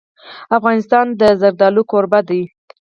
[0.57, 2.41] افغانستان د زردالو کوربه دی.